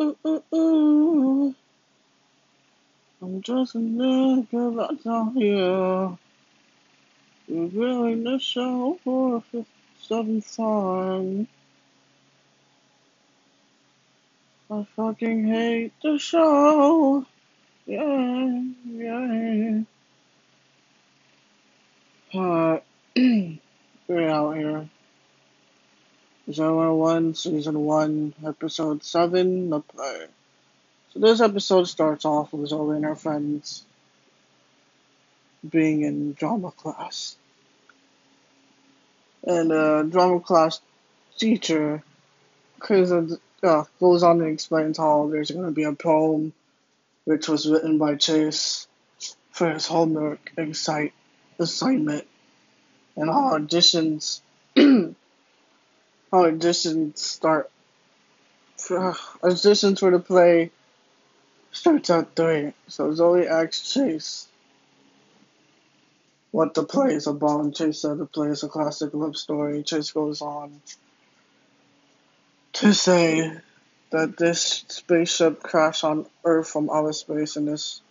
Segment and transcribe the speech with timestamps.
[0.00, 1.54] ooh, ooh, ooh.
[3.22, 6.18] I'm just a nigga that's out here.
[7.48, 9.64] Revealing the show for the
[10.00, 11.48] seventh time.
[14.70, 17.24] I fucking hate the show.
[17.86, 19.80] Yeah, yeah.
[22.34, 22.80] Uh,
[23.16, 24.88] we're out here.
[26.50, 30.26] Zero One, Season 1, Episode 7, The Play.
[31.12, 33.84] So this episode starts off with Zoey and her friends
[35.68, 37.36] being in drama class.
[39.42, 40.80] And uh, drama class
[41.36, 42.02] teacher
[42.80, 46.52] uh, goes on and explains how there's going to be a poem
[47.24, 48.86] which was written by Chase
[49.50, 51.12] for his homework excite,
[51.58, 52.26] assignment
[53.16, 54.42] and how auditions
[56.36, 57.70] Oh, auditions start
[58.76, 60.70] for, auditions for the play
[61.72, 62.74] starts at three.
[62.88, 64.46] So Zoey asks Chase
[66.50, 69.82] what the play is about, and Chase said the play is a classic love story.
[69.82, 70.82] Chase goes on
[72.74, 73.50] to say
[74.10, 78.02] that this spaceship crashed on Earth from outer space, and this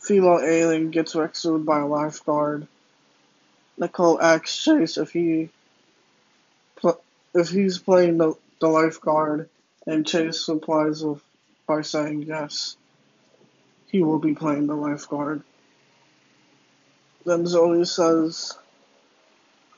[0.00, 2.66] female alien gets rescued by a lifeguard.
[3.78, 5.50] Nicole asks Chase if he
[7.34, 9.48] if he's playing the, the lifeguard,
[9.86, 11.22] and Chase replies with,
[11.66, 12.76] by saying yes,
[13.86, 15.42] he will be playing the lifeguard.
[17.24, 18.56] Then Zoey says,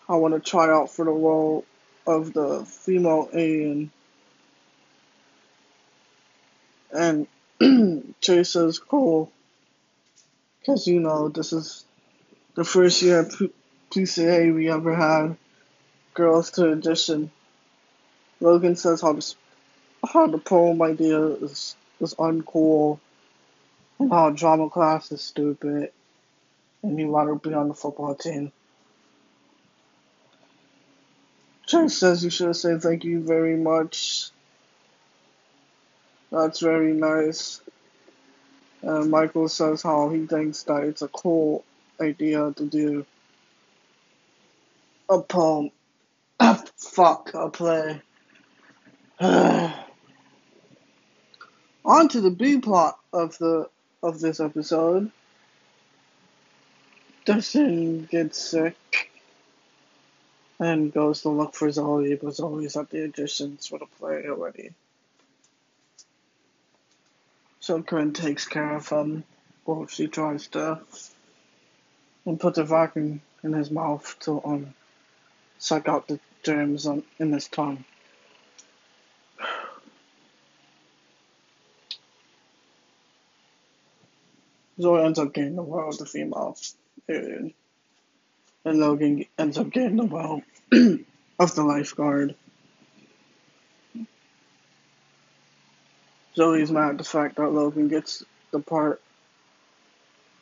[0.08, 1.64] I want to try out for the role
[2.06, 3.90] of the female alien.
[6.92, 7.26] And
[8.20, 9.30] Chase says, cool.
[10.60, 11.84] Because, you know, this is
[12.54, 13.32] the first year at
[13.90, 15.36] PCA we ever had
[16.14, 17.30] girls to audition.
[18.42, 19.34] Logan says how the,
[20.12, 22.98] how the poem idea is, is uncool.
[24.10, 25.92] How drama class is stupid
[26.82, 28.50] and he wanted to be on the football team.
[31.66, 34.30] Chase says you should say thank you very much.
[36.32, 37.60] That's very nice.
[38.82, 41.64] And Michael says how he thinks that it's a cool
[42.00, 43.06] idea to do
[45.08, 45.70] a poem.
[46.76, 48.00] Fuck, a play.
[51.92, 53.68] To the B plot of the
[54.02, 55.12] of this episode.
[57.26, 59.10] Dustin gets sick
[60.58, 64.72] and goes to look for Zoey, but Zoey's at the auditions for the play already.
[67.60, 69.24] So Corinne takes care of him
[69.64, 70.80] while she tries to
[72.24, 74.74] and puts a vacuum in his mouth to um
[75.58, 77.84] suck out the germs on, in his tongue.
[84.78, 86.56] Zoey ends up getting the world, of the female
[88.64, 92.34] and Logan ends up getting the well of the lifeguard.
[96.36, 99.02] Zoey's mad at the fact that Logan gets the part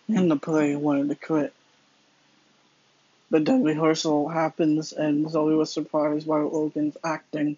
[0.08, 1.52] in the play wanted to quit.
[3.30, 7.56] But then rehearsal happens and Zoey was surprised by Logan's acting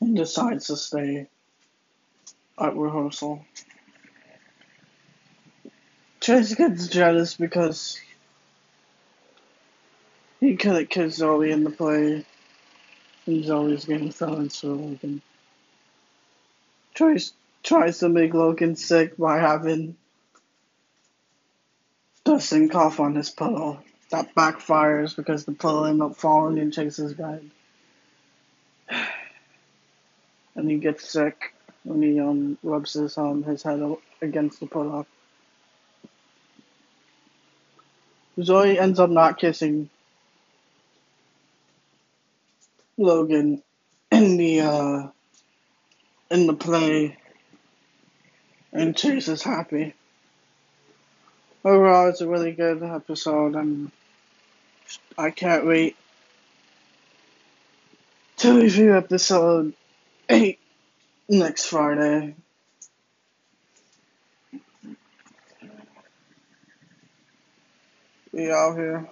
[0.00, 1.28] and decides to stay
[2.60, 3.44] at rehearsal.
[6.28, 7.98] Chase gets jealous because
[10.40, 12.22] he could have killed Zoey in the play,
[13.26, 15.22] and Zoey's getting thrown so Logan
[16.94, 19.96] tries tries to make Logan sick by having
[22.26, 23.82] Dustin cough on his pillow.
[24.10, 27.50] That backfires because the pillow ends up falling in Chase's bed,
[30.54, 33.80] and he gets sick when he um rubs his um his head
[34.20, 35.06] against the pillow.
[38.38, 39.90] Zoey ends up not kissing
[42.96, 43.62] Logan
[44.12, 45.06] in the uh,
[46.30, 47.16] in the play,
[48.72, 49.94] and Chase is happy.
[51.64, 53.90] Overall, it's a really good episode, and
[55.16, 55.96] I can't wait
[58.38, 59.74] to review episode
[60.28, 60.60] eight
[61.28, 62.36] next Friday.
[68.38, 69.08] We out here.